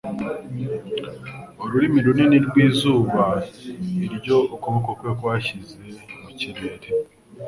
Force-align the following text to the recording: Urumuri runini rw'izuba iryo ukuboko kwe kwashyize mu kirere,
Urumuri 1.63 2.03
runini 2.05 2.37
rw'izuba 2.45 3.25
iryo 4.05 4.37
ukuboko 4.55 4.89
kwe 4.99 5.11
kwashyize 5.19 5.75
mu 6.21 6.29
kirere, 6.39 6.87